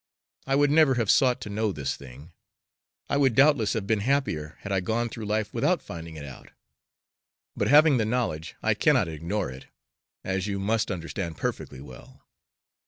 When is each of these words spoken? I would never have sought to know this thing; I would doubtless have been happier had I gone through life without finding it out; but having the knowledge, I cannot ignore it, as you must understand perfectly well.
I 0.47 0.55
would 0.55 0.71
never 0.71 0.95
have 0.95 1.11
sought 1.11 1.39
to 1.41 1.49
know 1.51 1.71
this 1.71 1.95
thing; 1.95 2.31
I 3.07 3.17
would 3.17 3.35
doubtless 3.35 3.73
have 3.73 3.85
been 3.85 3.99
happier 3.99 4.57
had 4.61 4.71
I 4.71 4.79
gone 4.79 5.09
through 5.09 5.27
life 5.27 5.53
without 5.53 5.79
finding 5.79 6.15
it 6.15 6.25
out; 6.25 6.49
but 7.55 7.67
having 7.67 7.97
the 7.97 8.05
knowledge, 8.05 8.55
I 8.63 8.73
cannot 8.73 9.07
ignore 9.07 9.51
it, 9.51 9.67
as 10.23 10.47
you 10.47 10.57
must 10.59 10.89
understand 10.89 11.37
perfectly 11.37 11.81
well. 11.81 12.25